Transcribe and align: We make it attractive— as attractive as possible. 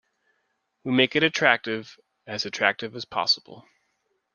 We 0.83 0.93
make 0.93 1.15
it 1.15 1.21
attractive— 1.21 1.95
as 2.25 2.43
attractive 2.47 2.95
as 2.95 3.05
possible. 3.05 3.67